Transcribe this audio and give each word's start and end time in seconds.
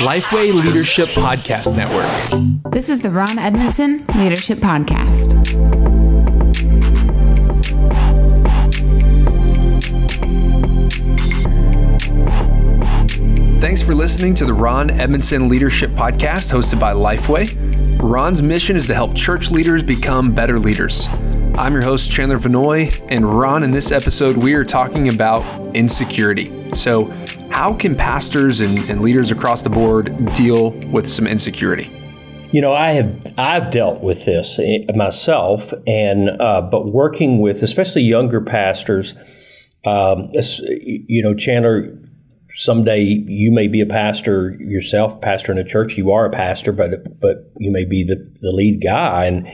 Lifeway 0.00 0.52
Leadership 0.52 1.08
Podcast 1.10 1.74
Network. 1.74 2.72
This 2.72 2.90
is 2.90 3.00
the 3.00 3.10
Ron 3.10 3.38
Edmondson 3.38 4.04
Leadership 4.14 4.58
Podcast. 4.58 5.32
Thanks 13.60 13.80
for 13.80 13.94
listening 13.94 14.34
to 14.34 14.44
the 14.44 14.52
Ron 14.52 14.90
Edmondson 14.90 15.48
Leadership 15.48 15.90
Podcast 15.92 16.52
hosted 16.52 16.78
by 16.78 16.92
Lifeway. 16.92 17.98
Ron's 18.02 18.42
mission 18.42 18.76
is 18.76 18.86
to 18.88 18.94
help 18.94 19.14
church 19.14 19.50
leaders 19.50 19.82
become 19.82 20.34
better 20.34 20.58
leaders. 20.58 21.08
I'm 21.56 21.72
your 21.72 21.82
host, 21.82 22.10
Chandler 22.10 22.38
Vannoy, 22.38 23.06
and 23.08 23.38
Ron, 23.38 23.62
in 23.62 23.70
this 23.70 23.90
episode, 23.90 24.36
we 24.36 24.54
are 24.54 24.64
talking 24.64 25.08
about 25.12 25.42
insecurity. 25.74 26.70
So, 26.72 27.12
how 27.60 27.74
can 27.74 27.94
pastors 27.94 28.62
and, 28.62 28.78
and 28.88 29.02
leaders 29.02 29.30
across 29.30 29.60
the 29.60 29.68
board 29.68 30.16
deal 30.32 30.70
with 30.88 31.06
some 31.06 31.26
insecurity? 31.26 31.90
You 32.52 32.62
know, 32.62 32.72
I 32.72 32.92
have 32.92 33.34
I've 33.36 33.70
dealt 33.70 34.00
with 34.00 34.24
this 34.24 34.58
eh, 34.58 34.86
myself, 34.94 35.70
and 35.86 36.30
uh, 36.40 36.62
but 36.62 36.86
working 36.86 37.38
with 37.42 37.62
especially 37.62 38.00
younger 38.00 38.40
pastors, 38.40 39.14
um, 39.84 40.30
you 40.32 41.22
know, 41.22 41.34
Chandler. 41.34 41.98
Someday 42.54 43.02
you 43.02 43.52
may 43.52 43.68
be 43.68 43.82
a 43.82 43.86
pastor 43.86 44.56
yourself, 44.58 45.20
pastor 45.20 45.52
in 45.52 45.58
a 45.58 45.64
church. 45.64 45.98
You 45.98 46.12
are 46.12 46.24
a 46.24 46.30
pastor, 46.30 46.72
but 46.72 47.20
but 47.20 47.52
you 47.58 47.70
may 47.70 47.84
be 47.84 48.04
the, 48.04 48.16
the 48.40 48.52
lead 48.52 48.82
guy, 48.82 49.26
and 49.26 49.46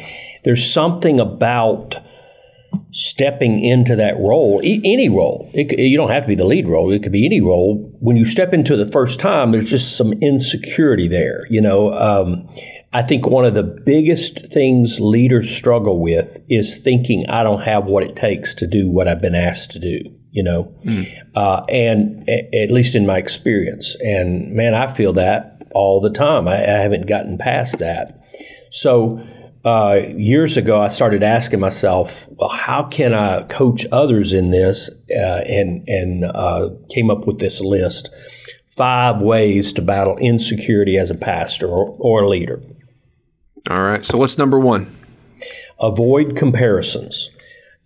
there's 0.45 0.65
something 0.73 1.19
about 1.19 1.97
stepping 2.93 3.63
into 3.63 3.97
that 3.97 4.17
role, 4.17 4.61
e- 4.65 4.81
any 4.85 5.09
role. 5.09 5.51
It, 5.53 5.79
you 5.79 5.97
don't 5.97 6.11
have 6.11 6.25
to 6.25 6.29
be 6.29 6.35
the 6.35 6.45
lead 6.45 6.67
role. 6.69 6.93
It 6.93 7.03
could 7.03 7.13
be 7.13 7.27
any 7.27 7.41
role. 7.41 7.93
When 8.01 8.17
you 8.17 8.25
step 8.25 8.53
into 8.53 8.77
the 8.77 8.91
first 8.91 9.21
time, 9.21 9.53
there's 9.53 9.71
just 9.71 9.97
some 9.97 10.13
insecurity 10.15 11.09
there. 11.09 11.41
You 11.51 11.61
know, 11.61 11.93
um, 11.93 12.49
I 12.93 13.03
think 13.03 13.27
one 13.27 13.45
of 13.45 13.55
the 13.55 13.63
biggest 13.63 14.53
things 14.53 15.01
leaders 15.01 15.55
struggle 15.55 16.01
with 16.01 16.39
is 16.49 16.79
thinking 16.83 17.27
I 17.29 17.43
don't 17.43 17.63
have 17.63 17.85
what 17.85 18.03
it 18.03 18.17
takes 18.17 18.55
to 18.55 18.67
do 18.67 18.89
what 18.89 19.09
I've 19.09 19.21
been 19.21 19.35
asked 19.35 19.73
to 19.73 19.79
do. 19.79 20.01
You 20.31 20.43
know, 20.43 20.75
mm. 20.85 21.07
uh, 21.35 21.65
and 21.69 22.29
a- 22.29 22.63
at 22.63 22.71
least 22.71 22.95
in 22.95 23.07
my 23.07 23.19
experience, 23.19 23.97
and 24.01 24.53
man, 24.53 24.75
I 24.75 24.93
feel 24.93 25.15
that 25.15 25.63
all 25.75 26.01
the 26.01 26.11
time. 26.11 26.49
I, 26.49 26.57
I 26.63 26.81
haven't 26.83 27.07
gotten 27.07 27.39
past 27.39 27.79
that. 27.79 28.21
So 28.71 29.23
uh, 29.67 30.01
years 30.17 30.57
ago, 30.57 30.81
I 30.81 30.87
started 30.87 31.25
asking 31.25 31.59
myself, 31.59 32.29
well, 32.29 32.51
how 32.51 32.85
can 32.85 33.13
I 33.13 33.43
coach 33.43 33.85
others 33.91 34.33
in 34.33 34.53
this? 34.53 34.89
Uh, 35.11 35.43
and 35.45 35.83
and 35.89 36.25
uh, 36.25 36.71
came 36.95 37.11
up 37.11 37.27
with 37.27 37.41
this 37.41 37.61
list 37.61 38.11
five 38.77 39.21
ways 39.21 39.73
to 39.73 39.83
battle 39.83 40.17
insecurity 40.19 40.97
as 40.97 41.11
a 41.11 41.17
pastor 41.17 41.67
or, 41.67 41.97
or 41.99 42.23
a 42.23 42.29
leader. 42.29 42.63
All 43.69 43.83
right. 43.83 44.05
So, 44.05 44.19
what's 44.19 44.39
number 44.39 44.61
one? 44.61 44.95
Avoid 45.81 46.37
comparisons. 46.37 47.31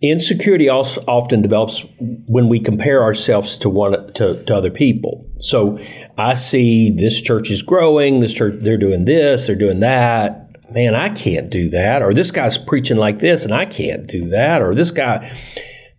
Insecurity 0.03 0.69
also 0.69 1.03
often 1.07 1.41
develops 1.41 1.83
when 1.99 2.47
we 2.47 2.59
compare 2.59 3.01
ourselves 3.01 3.57
to 3.59 3.69
one 3.69 4.13
to, 4.13 4.43
to 4.43 4.55
other 4.55 4.71
people. 4.71 5.27
So 5.37 5.79
I 6.17 6.35
see 6.35 6.91
this 6.91 7.21
church 7.21 7.49
is 7.49 7.61
growing, 7.63 8.19
this 8.19 8.33
church 8.33 8.55
they're 8.61 8.77
doing 8.77 9.05
this, 9.05 9.47
they're 9.47 9.55
doing 9.55 9.79
that 9.79 10.40
man, 10.71 10.95
I 10.95 11.09
can't 11.09 11.49
do 11.49 11.69
that, 11.71 12.01
or 12.01 12.13
this 12.13 12.31
guy's 12.31 12.57
preaching 12.57 12.97
like 12.97 13.19
this 13.19 13.45
and 13.45 13.53
I 13.53 13.65
can't 13.65 14.07
do 14.07 14.29
that, 14.29 14.61
or 14.61 14.75
this 14.75 14.91
guy. 14.91 15.37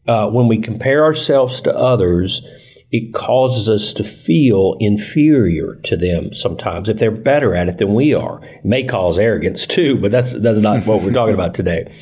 Uh, 0.06 0.28
when 0.28 0.48
we 0.48 0.58
compare 0.58 1.04
ourselves 1.04 1.60
to 1.60 1.76
others, 1.76 2.44
it 2.90 3.14
causes 3.14 3.70
us 3.70 3.94
to 3.94 4.04
feel 4.04 4.76
inferior 4.78 5.76
to 5.84 5.96
them 5.96 6.32
sometimes 6.34 6.88
if 6.88 6.98
they're 6.98 7.10
better 7.10 7.54
at 7.54 7.68
it 7.68 7.78
than 7.78 7.94
we 7.94 8.12
are. 8.12 8.44
It 8.44 8.64
may 8.64 8.84
cause 8.84 9.18
arrogance 9.18 9.66
too, 9.66 9.98
but 9.98 10.10
that's 10.10 10.32
that's 10.34 10.60
not 10.60 10.84
what 10.86 11.02
we're 11.02 11.12
talking 11.12 11.34
about 11.34 11.54
today. 11.54 11.94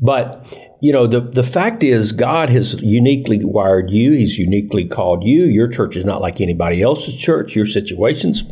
But 0.00 0.44
you 0.82 0.92
know, 0.92 1.06
the, 1.06 1.20
the 1.20 1.44
fact 1.44 1.82
is 1.82 2.12
God 2.12 2.48
has 2.48 2.74
uniquely 2.82 3.44
wired 3.44 3.90
you, 3.90 4.12
He's 4.12 4.38
uniquely 4.38 4.86
called 4.86 5.22
you. 5.22 5.44
Your 5.44 5.68
church 5.68 5.96
is 5.96 6.04
not 6.04 6.20
like 6.20 6.40
anybody 6.40 6.82
else's 6.82 7.16
church, 7.16 7.54
your 7.54 7.66
situation's 7.66 8.42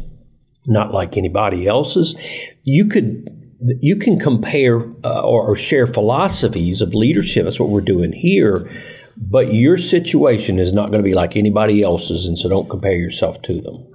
not 0.66 0.94
like 0.94 1.16
anybody 1.16 1.66
else's. 1.66 2.14
You 2.62 2.86
could 2.86 3.41
you 3.80 3.96
can 3.96 4.18
compare 4.18 4.80
uh, 5.04 5.20
or, 5.20 5.50
or, 5.50 5.56
share 5.56 5.86
philosophies 5.86 6.82
of 6.82 6.94
leadership. 6.94 7.44
That's 7.44 7.60
what 7.60 7.68
we're 7.68 7.80
doing 7.80 8.12
here. 8.12 8.70
But 9.16 9.54
your 9.54 9.78
situation 9.78 10.58
is 10.58 10.72
not 10.72 10.90
going 10.90 11.02
to 11.02 11.08
be 11.08 11.14
like 11.14 11.36
anybody 11.36 11.82
else's, 11.82 12.26
and 12.26 12.36
so 12.36 12.48
don't 12.48 12.68
compare 12.68 12.96
yourself 12.96 13.42
to 13.42 13.60
them. 13.60 13.86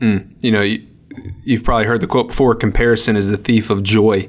Mm, 0.00 0.34
you 0.40 0.50
know, 0.50 0.62
you, 0.62 0.86
have 1.50 1.64
probably 1.64 1.86
heard 1.86 2.00
the 2.00 2.06
quote 2.06 2.28
before 2.28 2.54
comparison 2.54 3.16
is 3.16 3.28
the 3.28 3.36
thief 3.36 3.68
of 3.68 3.82
joy. 3.82 4.28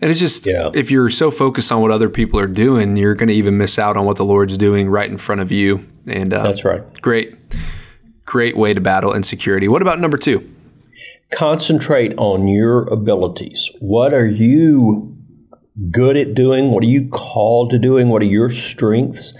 And 0.00 0.10
it's 0.10 0.20
just, 0.20 0.46
yeah. 0.46 0.70
if 0.74 0.90
you're 0.90 1.10
so 1.10 1.30
focused 1.30 1.70
on 1.70 1.80
what 1.80 1.90
other 1.90 2.08
people 2.08 2.40
are 2.40 2.46
doing, 2.46 2.96
you're 2.96 3.14
going 3.14 3.28
to 3.28 3.34
even 3.34 3.56
miss 3.56 3.78
out 3.78 3.96
on 3.96 4.04
what 4.04 4.16
the 4.16 4.24
Lord's 4.24 4.58
doing 4.58 4.88
right 4.88 5.08
in 5.08 5.18
front 5.18 5.40
of 5.40 5.52
you. 5.52 5.88
And 6.06 6.32
uh, 6.32 6.42
that's 6.42 6.64
right. 6.64 6.82
Great, 7.00 7.34
great 8.24 8.56
way 8.56 8.74
to 8.74 8.80
battle 8.80 9.14
insecurity. 9.14 9.68
What 9.68 9.82
about 9.82 10.00
number 10.00 10.18
two? 10.18 10.53
Concentrate 11.34 12.14
on 12.16 12.48
your 12.48 12.82
abilities. 12.88 13.70
What 13.80 14.14
are 14.14 14.26
you 14.26 15.16
good 15.90 16.16
at 16.16 16.34
doing? 16.34 16.70
What 16.70 16.84
are 16.84 16.88
you 16.88 17.08
called 17.08 17.70
to 17.70 17.78
doing? 17.78 18.08
What 18.08 18.22
are 18.22 18.26
your 18.26 18.50
strengths? 18.50 19.34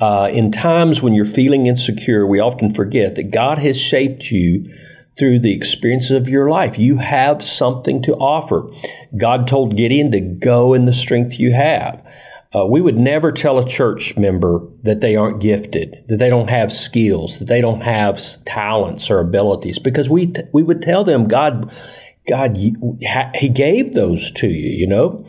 Uh, 0.00 0.28
in 0.32 0.50
times 0.50 1.02
when 1.02 1.14
you're 1.14 1.24
feeling 1.24 1.66
insecure, 1.66 2.26
we 2.26 2.40
often 2.40 2.72
forget 2.72 3.14
that 3.14 3.30
God 3.30 3.58
has 3.58 3.78
shaped 3.78 4.30
you 4.30 4.72
through 5.18 5.38
the 5.38 5.54
experiences 5.54 6.10
of 6.10 6.28
your 6.28 6.50
life. 6.50 6.78
You 6.78 6.98
have 6.98 7.44
something 7.44 8.02
to 8.02 8.14
offer. 8.14 8.68
God 9.16 9.46
told 9.46 9.76
Gideon 9.76 10.10
to 10.12 10.20
go 10.20 10.74
in 10.74 10.86
the 10.86 10.92
strength 10.92 11.38
you 11.38 11.52
have. 11.52 12.04
Uh, 12.54 12.64
we 12.64 12.80
would 12.80 12.96
never 12.96 13.32
tell 13.32 13.58
a 13.58 13.66
church 13.66 14.16
member 14.16 14.60
that 14.82 15.00
they 15.00 15.16
aren't 15.16 15.40
gifted, 15.40 16.04
that 16.08 16.18
they 16.18 16.30
don't 16.30 16.48
have 16.48 16.72
skills, 16.72 17.40
that 17.40 17.46
they 17.46 17.60
don't 17.60 17.80
have 17.80 18.20
talents 18.44 19.10
or 19.10 19.18
abilities, 19.18 19.78
because 19.78 20.08
we 20.08 20.32
we 20.52 20.62
would 20.62 20.80
tell 20.80 21.02
them 21.02 21.26
God, 21.26 21.74
God, 22.28 22.56
He 22.56 23.48
gave 23.48 23.94
those 23.94 24.30
to 24.32 24.46
you. 24.46 24.70
You 24.70 24.86
know, 24.86 25.26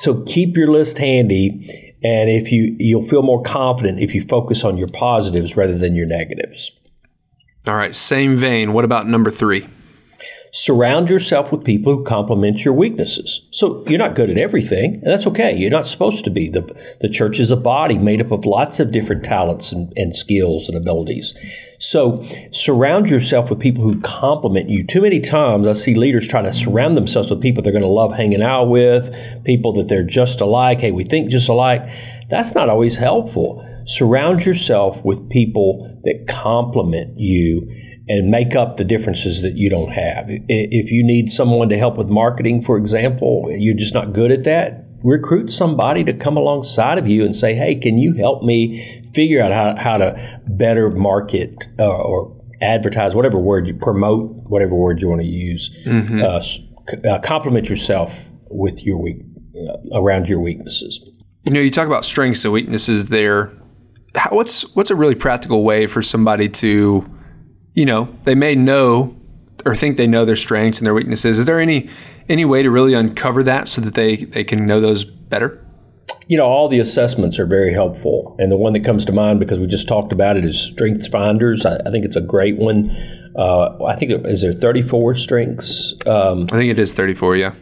so 0.00 0.22
keep 0.22 0.56
your 0.56 0.70
list 0.70 0.98
handy, 0.98 1.94
and 2.02 2.28
if 2.28 2.52
you 2.52 2.76
you'll 2.78 3.08
feel 3.08 3.22
more 3.22 3.42
confident 3.42 4.00
if 4.00 4.14
you 4.14 4.20
focus 4.20 4.62
on 4.62 4.76
your 4.76 4.88
positives 4.88 5.56
rather 5.56 5.78
than 5.78 5.94
your 5.94 6.06
negatives. 6.06 6.72
All 7.66 7.76
right, 7.76 7.94
same 7.94 8.36
vein. 8.36 8.74
What 8.74 8.84
about 8.84 9.06
number 9.06 9.30
three? 9.30 9.66
Surround 10.52 11.08
yourself 11.08 11.52
with 11.52 11.64
people 11.64 11.96
who 11.96 12.04
complement 12.04 12.64
your 12.64 12.74
weaknesses. 12.74 13.46
So 13.52 13.84
you're 13.86 13.98
not 13.98 14.16
good 14.16 14.30
at 14.30 14.38
everything, 14.38 14.94
and 14.94 15.06
that's 15.06 15.26
okay. 15.28 15.56
You're 15.56 15.70
not 15.70 15.86
supposed 15.86 16.24
to 16.24 16.30
be. 16.30 16.48
The, 16.48 16.62
the 17.00 17.08
church 17.08 17.38
is 17.38 17.52
a 17.52 17.56
body 17.56 17.98
made 17.98 18.20
up 18.20 18.32
of 18.32 18.44
lots 18.44 18.80
of 18.80 18.90
different 18.90 19.24
talents 19.24 19.70
and, 19.70 19.92
and 19.96 20.14
skills 20.14 20.68
and 20.68 20.76
abilities. 20.76 21.38
So 21.78 22.26
surround 22.50 23.08
yourself 23.08 23.48
with 23.48 23.60
people 23.60 23.84
who 23.84 24.00
complement 24.00 24.68
you. 24.68 24.84
Too 24.84 25.02
many 25.02 25.20
times 25.20 25.68
I 25.68 25.72
see 25.72 25.94
leaders 25.94 26.26
try 26.26 26.42
to 26.42 26.52
surround 26.52 26.96
themselves 26.96 27.30
with 27.30 27.40
people 27.40 27.62
they're 27.62 27.72
going 27.72 27.82
to 27.82 27.88
love 27.88 28.12
hanging 28.12 28.42
out 28.42 28.64
with, 28.64 29.14
people 29.44 29.72
that 29.74 29.88
they're 29.88 30.04
just 30.04 30.40
alike. 30.40 30.80
Hey, 30.80 30.90
we 30.90 31.04
think 31.04 31.30
just 31.30 31.48
alike. 31.48 31.82
That's 32.28 32.56
not 32.56 32.68
always 32.68 32.96
helpful. 32.96 33.64
Surround 33.86 34.44
yourself 34.44 35.04
with 35.04 35.30
people 35.30 36.00
that 36.04 36.26
complement 36.28 37.18
you 37.18 37.68
and 38.10 38.28
make 38.28 38.56
up 38.56 38.76
the 38.76 38.82
differences 38.82 39.42
that 39.42 39.56
you 39.56 39.70
don't 39.70 39.92
have. 39.92 40.24
If 40.28 40.90
you 40.90 41.04
need 41.06 41.30
someone 41.30 41.68
to 41.68 41.78
help 41.78 41.96
with 41.96 42.08
marketing, 42.08 42.60
for 42.60 42.76
example, 42.76 43.46
you're 43.56 43.76
just 43.76 43.94
not 43.94 44.12
good 44.12 44.32
at 44.32 44.42
that, 44.44 44.84
recruit 45.04 45.48
somebody 45.48 46.02
to 46.02 46.12
come 46.12 46.36
alongside 46.36 46.98
of 46.98 47.06
you 47.06 47.24
and 47.24 47.36
say, 47.36 47.54
hey, 47.54 47.76
can 47.76 47.98
you 47.98 48.14
help 48.14 48.42
me 48.42 49.00
figure 49.14 49.40
out 49.40 49.52
how, 49.52 49.80
how 49.80 49.96
to 49.96 50.40
better 50.48 50.90
market 50.90 51.66
uh, 51.78 51.86
or 51.86 52.36
advertise, 52.60 53.14
whatever 53.14 53.38
word 53.38 53.68
you 53.68 53.74
promote, 53.74 54.28
whatever 54.48 54.74
word 54.74 55.00
you 55.00 55.08
want 55.08 55.20
to 55.20 55.28
use, 55.28 55.70
mm-hmm. 55.86 56.20
uh, 56.20 57.08
uh, 57.08 57.20
complement 57.20 57.68
yourself 57.68 58.28
with 58.50 58.84
your 58.84 59.00
weak, 59.00 59.18
uh, 59.54 59.96
around 59.96 60.28
your 60.28 60.40
weaknesses. 60.40 61.08
You 61.44 61.52
know, 61.52 61.60
you 61.60 61.70
talk 61.70 61.86
about 61.86 62.04
strengths 62.04 62.44
and 62.44 62.52
weaknesses 62.52 63.06
there. 63.06 63.56
How, 64.16 64.34
what's 64.34 64.74
what's 64.74 64.90
a 64.90 64.96
really 64.96 65.14
practical 65.14 65.62
way 65.62 65.86
for 65.86 66.02
somebody 66.02 66.48
to 66.48 67.08
you 67.74 67.86
know, 67.86 68.14
they 68.24 68.34
may 68.34 68.54
know 68.54 69.16
or 69.64 69.76
think 69.76 69.96
they 69.96 70.06
know 70.06 70.24
their 70.24 70.36
strengths 70.36 70.78
and 70.78 70.86
their 70.86 70.94
weaknesses. 70.94 71.38
Is 71.38 71.46
there 71.46 71.60
any 71.60 71.88
any 72.28 72.44
way 72.44 72.62
to 72.62 72.70
really 72.70 72.94
uncover 72.94 73.42
that 73.42 73.68
so 73.68 73.80
that 73.80 73.94
they 73.94 74.16
they 74.16 74.44
can 74.44 74.66
know 74.66 74.80
those 74.80 75.04
better? 75.04 75.64
You 76.30 76.36
know, 76.36 76.46
all 76.46 76.68
the 76.68 76.78
assessments 76.78 77.40
are 77.40 77.44
very 77.44 77.72
helpful, 77.72 78.36
and 78.38 78.52
the 78.52 78.56
one 78.56 78.72
that 78.74 78.84
comes 78.84 79.04
to 79.06 79.12
mind 79.12 79.40
because 79.40 79.58
we 79.58 79.66
just 79.66 79.88
talked 79.88 80.12
about 80.12 80.36
it 80.36 80.44
is 80.44 80.60
Strengths 80.60 81.08
Finders. 81.08 81.66
I, 81.66 81.78
I 81.84 81.90
think 81.90 82.04
it's 82.04 82.14
a 82.14 82.20
great 82.20 82.56
one. 82.56 82.96
Uh, 83.36 83.84
I 83.84 83.96
think 83.96 84.12
is 84.26 84.42
there 84.42 84.52
34 84.52 85.16
strengths. 85.16 85.92
Um, 86.06 86.44
I 86.52 86.56
think 86.56 86.70
it 86.70 86.78
is 86.78 86.94
34. 86.94 87.36
Yeah. 87.36 87.54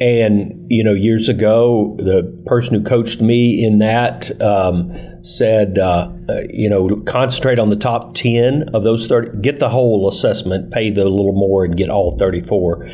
And 0.00 0.66
you 0.70 0.82
know, 0.82 0.94
years 0.94 1.28
ago, 1.28 1.94
the 1.98 2.42
person 2.46 2.78
who 2.78 2.84
coached 2.84 3.20
me 3.20 3.62
in 3.62 3.80
that 3.80 4.30
um, 4.40 4.92
said, 5.22 5.78
uh, 5.78 6.10
uh, 6.28 6.40
you 6.48 6.70
know, 6.70 7.02
concentrate 7.06 7.58
on 7.58 7.68
the 7.68 7.76
top 7.76 8.14
10 8.14 8.70
of 8.72 8.82
those 8.82 9.06
30. 9.06 9.42
Get 9.42 9.58
the 9.58 9.68
whole 9.68 10.08
assessment, 10.08 10.72
pay 10.72 10.88
the 10.88 11.04
little 11.04 11.34
more, 11.34 11.66
and 11.66 11.76
get 11.76 11.90
all 11.90 12.16
34. 12.18 12.88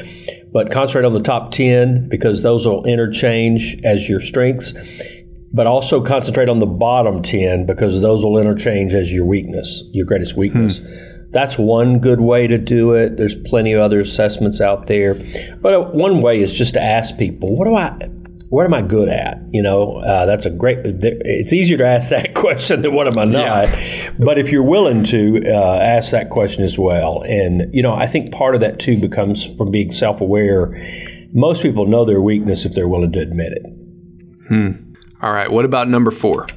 But 0.53 0.71
concentrate 0.71 1.07
on 1.07 1.15
the 1.15 1.23
top 1.23 1.51
10 1.51 2.09
because 2.09 2.43
those 2.43 2.67
will 2.67 2.85
interchange 2.85 3.77
as 3.85 4.09
your 4.09 4.21
strengths 4.21 4.75
but 5.53 5.67
also 5.67 6.03
concentrate 6.03 6.49
on 6.49 6.59
the 6.61 6.67
bottom 6.67 7.23
10 7.23 7.67
because 7.67 8.01
those 8.01 8.25
will 8.25 8.39
interchange 8.39 8.95
as 8.95 9.13
your 9.13 9.27
weakness, 9.27 9.85
your 9.93 10.07
greatest 10.07 10.37
weakness. 10.37 10.79
Hmm. 10.79 11.31
That's 11.31 11.59
one 11.59 11.99
good 11.99 12.21
way 12.21 12.47
to 12.47 12.59
do 12.59 12.93
it. 12.93 13.17
There's 13.17 13.35
plenty 13.35 13.73
of 13.73 13.81
other 13.81 14.01
assessments 14.01 14.61
out 14.61 14.87
there. 14.87 15.15
But 15.61 15.75
uh, 15.75 15.81
one 15.91 16.21
way 16.21 16.43
is 16.43 16.53
just 16.55 16.75
to 16.75 16.83
ask 16.83 17.17
people, 17.17 17.57
what 17.57 17.65
do 17.65 17.75
I 17.75 18.11
what 18.53 18.67
am 18.67 18.75
I 18.75 18.83
good 18.83 19.09
at? 19.09 19.39
You 19.51 19.63
know, 19.63 19.97
uh, 19.97 20.27
that's 20.27 20.45
a 20.45 20.51
great. 20.51 20.81
It's 20.85 21.55
easier 21.55 21.79
to 21.79 21.87
ask 21.87 22.11
that 22.11 22.35
question 22.35 22.83
than 22.83 22.95
what 22.95 23.07
am 23.07 23.19
I 23.19 23.25
not. 23.25 23.69
Yeah. 23.69 24.11
But 24.19 24.39
if 24.39 24.53
you're 24.53 24.63
willing 24.63 25.05
to 25.05 25.41
uh, 25.47 25.79
ask 25.79 26.11
that 26.11 26.29
question 26.29 26.63
as 26.63 26.79
well, 26.79 27.23
and 27.23 27.73
you 27.75 27.83
know, 27.83 27.95
I 27.95 28.07
think 28.07 28.31
part 28.31 28.55
of 28.55 28.61
that 28.61 28.79
too 28.79 29.01
becomes 29.01 29.47
from 29.57 29.71
being 29.71 29.91
self-aware. 29.91 30.79
Most 31.33 31.63
people 31.63 31.87
know 31.87 32.05
their 32.05 32.21
weakness 32.21 32.67
if 32.67 32.73
they're 32.73 32.89
willing 32.89 33.13
to 33.13 33.21
admit 33.21 33.53
it. 33.53 33.63
Hmm. 34.49 34.92
All 35.23 35.33
right. 35.33 35.51
What 35.51 35.65
about 35.65 35.89
number 35.89 36.11
four? 36.11 36.49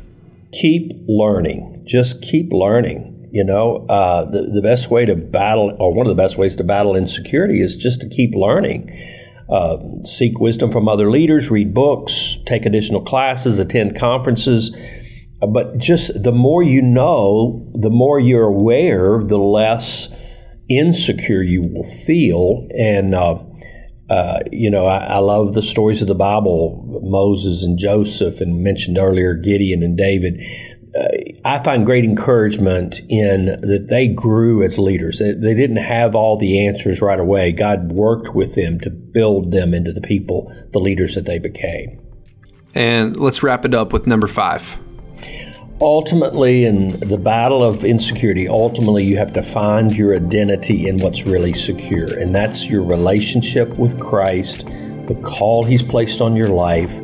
Keep 0.52 0.92
learning. 1.08 1.84
Just 1.86 2.24
keep 2.24 2.52
learning. 2.52 3.30
You 3.32 3.44
know, 3.44 3.86
uh, 3.88 4.26
the, 4.26 4.50
the 4.54 4.62
best 4.62 4.90
way 4.90 5.06
to 5.06 5.16
battle, 5.16 5.76
or 5.80 5.94
one 5.94 6.08
of 6.08 6.16
the 6.16 6.20
best 6.20 6.38
ways 6.38 6.56
to 6.56 6.64
battle 6.64 6.96
insecurity 6.96 7.62
is 7.62 7.76
just 7.76 8.02
to 8.02 8.10
keep 8.10 8.34
learning. 8.34 8.90
Uh, 9.48 9.78
seek 10.04 10.40
wisdom 10.40 10.72
from 10.72 10.88
other 10.88 11.12
leaders, 11.12 11.52
read 11.52 11.74
books, 11.74 12.38
take 12.46 12.66
additional 12.66 13.02
classes, 13.02 13.60
attend 13.60 14.00
conferences. 14.00 14.76
Uh, 15.44 15.48
but 15.48 15.78
just 15.78 16.24
the 16.24 16.32
more 16.32 16.64
you 16.64 16.82
know, 16.82 17.72
the 17.76 17.92
more 17.92 18.20
you're 18.20 18.48
aware, 18.48 19.22
the 19.24 19.38
less 19.38 20.10
insecure 20.70 21.44
you 21.44 21.62
will 21.62 21.84
feel. 21.84 22.68
And 22.76 23.14
uh, 23.14 23.38
uh, 24.10 24.40
you 24.52 24.69
know, 24.69 24.86
I, 24.86 25.16
I, 25.16 25.18
love 25.18 25.54
the 25.54 25.63
stories 25.63 26.02
of 26.02 26.07
the 26.07 26.16
Bible, 26.16 27.02
Moses 27.04 27.63
and 27.63 27.78
Joseph, 27.78 28.40
and 28.40 28.63
mentioned 28.63 29.00
earlier 29.00 29.34
Gideon 29.34 29.81
and 29.81 29.98
David. 29.98 30.42
Uh, 30.96 31.07
I 31.44 31.63
find 31.63 31.88
great 31.88 32.06
encouragement 32.06 33.02
in 33.10 33.46
that 33.46 33.88
they 33.90 34.07
grew 34.07 34.63
as 34.63 34.78
leaders. 34.78 35.18
They, 35.19 35.31
they, 35.31 35.56
didn't 35.56 35.78
have 35.78 36.13
all 36.13 36.38
the 36.38 36.68
answers 36.68 37.02
right 37.02 37.19
away. 37.19 37.52
God 37.52 37.92
worked 37.92 38.36
with 38.36 38.54
them 38.54 38.80
to 38.81 38.92
build 38.92 39.52
them 39.52 39.74
into 39.74 39.92
the 39.92 40.02
people, 40.02 40.54
the 40.72 40.80
leaders 40.80 41.16
that 41.16 41.25
they 41.25 41.40
became. 41.40 42.00
And 42.75 43.19
let's 43.19 43.42
wrap 43.42 43.66
it 43.66 43.74
up 43.74 43.92
with 43.92 44.06
number 44.06 44.28
five 44.28 44.78
ultimately 45.81 46.66
in 46.66 46.98
the 47.01 47.18
battle 47.18 47.63
of 47.63 47.83
insecurity 47.83 48.48
ultimately 48.48 49.04
you 49.04 49.18
have 49.18 49.33
to 49.33 49.42
find 49.42 49.95
your 49.95 50.16
identity 50.16 50.88
in 50.88 50.98
what's 51.00 51.25
really 51.25 51.54
secure 51.54 52.18
and 52.19 52.33
that's 52.33 52.69
your 52.69 52.81
relationship 52.81 53.68
with 53.77 54.00
christ 54.00 54.66
the 55.07 55.19
call 55.24 55.63
he's 55.63 55.83
placed 55.83 56.22
on 56.22 56.36
your 56.36 56.48
life 56.48 56.98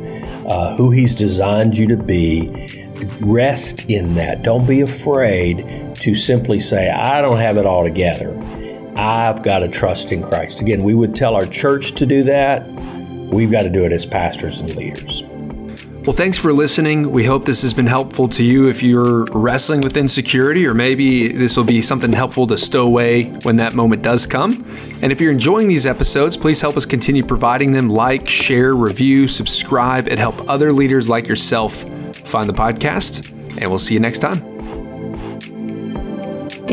uh, 0.46 0.76
who 0.76 0.90
he's 0.90 1.14
designed 1.14 1.76
you 1.76 1.86
to 1.88 1.96
be. 1.96 2.86
Rest 3.20 3.88
in 3.88 4.14
that. 4.14 4.42
Don't 4.42 4.66
be 4.66 4.80
afraid 4.80 5.94
to 5.96 6.14
simply 6.14 6.58
say 6.58 6.90
i 6.90 7.20
don't 7.20 7.36
have 7.36 7.56
it 7.56 7.66
all 7.66 7.84
together. 7.84 8.36
I've 8.96 9.42
got 9.42 9.60
to 9.60 9.68
trust 9.68 10.12
in 10.12 10.22
christ. 10.22 10.60
Again 10.60 10.82
we 10.82 10.94
would 10.94 11.14
tell 11.14 11.34
our 11.34 11.46
church 11.46 11.92
to 11.92 12.06
do 12.06 12.22
that. 12.24 12.66
We've 13.32 13.50
got 13.50 13.62
to 13.62 13.70
do 13.70 13.84
it 13.84 13.92
as 13.92 14.04
pastors 14.04 14.60
and 14.60 14.74
leaders 14.76 15.22
well, 16.04 16.16
thanks 16.16 16.36
for 16.36 16.52
listening. 16.52 17.12
We 17.12 17.24
hope 17.24 17.44
this 17.44 17.62
has 17.62 17.72
been 17.72 17.86
helpful 17.86 18.26
to 18.30 18.42
you 18.42 18.68
if 18.68 18.82
you're 18.82 19.24
wrestling 19.26 19.82
with 19.82 19.96
insecurity, 19.96 20.66
or 20.66 20.74
maybe 20.74 21.28
this 21.28 21.56
will 21.56 21.64
be 21.64 21.80
something 21.80 22.12
helpful 22.12 22.46
to 22.48 22.56
stow 22.56 22.86
away 22.86 23.24
when 23.44 23.54
that 23.56 23.74
moment 23.74 24.02
does 24.02 24.26
come. 24.26 24.66
And 25.00 25.12
if 25.12 25.20
you're 25.20 25.30
enjoying 25.30 25.68
these 25.68 25.86
episodes, 25.86 26.36
please 26.36 26.60
help 26.60 26.76
us 26.76 26.86
continue 26.86 27.24
providing 27.24 27.70
them. 27.70 27.88
Like, 27.88 28.28
share, 28.28 28.74
review, 28.74 29.28
subscribe, 29.28 30.08
and 30.08 30.18
help 30.18 30.48
other 30.50 30.72
leaders 30.72 31.08
like 31.08 31.28
yourself 31.28 31.84
find 32.24 32.48
the 32.48 32.52
podcast. 32.52 33.30
And 33.60 33.70
we'll 33.70 33.78
see 33.78 33.94
you 33.94 34.00
next 34.00 34.18
time. 34.18 34.51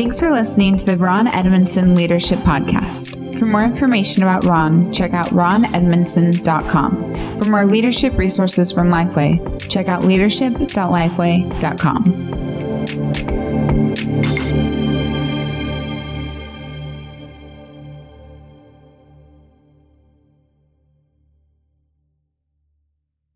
Thanks 0.00 0.18
for 0.18 0.30
listening 0.30 0.78
to 0.78 0.86
the 0.86 0.96
Ron 0.96 1.26
Edmondson 1.26 1.94
Leadership 1.94 2.38
Podcast. 2.38 3.38
For 3.38 3.44
more 3.44 3.62
information 3.62 4.22
about 4.22 4.44
Ron, 4.44 4.90
check 4.94 5.12
out 5.12 5.26
ronedmondson.com. 5.26 7.38
For 7.38 7.44
more 7.44 7.66
leadership 7.66 8.16
resources 8.16 8.72
from 8.72 8.88
Lifeway, 8.88 9.68
check 9.68 9.88
out 9.88 10.02
leadership.lifeway.com. 10.02 12.49